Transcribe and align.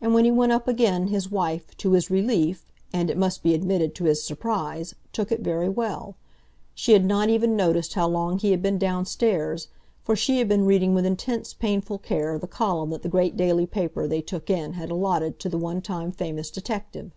And 0.00 0.14
when 0.14 0.24
he 0.24 0.32
went 0.32 0.50
up 0.50 0.66
again, 0.66 1.06
his 1.06 1.30
wife, 1.30 1.76
to 1.76 1.92
his 1.92 2.10
relief, 2.10 2.72
and, 2.92 3.08
it 3.08 3.16
must 3.16 3.40
be 3.44 3.54
admitted, 3.54 3.94
to 3.94 4.04
his 4.06 4.20
surprise, 4.24 4.96
took 5.12 5.30
it 5.30 5.42
very 5.42 5.68
well. 5.68 6.16
She 6.74 6.90
had 6.92 7.04
not 7.04 7.28
even 7.28 7.54
noticed 7.54 7.94
how 7.94 8.08
long 8.08 8.40
he 8.40 8.50
had 8.50 8.60
been 8.62 8.78
downstairs, 8.78 9.68
for 10.02 10.16
she 10.16 10.38
had 10.38 10.48
been 10.48 10.66
reading 10.66 10.92
with 10.92 11.06
intense, 11.06 11.52
painful 11.54 11.98
care 11.98 12.36
the 12.36 12.48
column 12.48 12.90
that 12.90 13.02
the 13.02 13.08
great 13.08 13.36
daily 13.36 13.64
paper 13.66 14.08
they 14.08 14.22
took 14.22 14.50
in 14.50 14.72
had 14.72 14.90
allotted 14.90 15.38
to 15.38 15.48
the 15.48 15.56
one 15.56 15.82
time 15.82 16.10
famous 16.10 16.50
detective. 16.50 17.12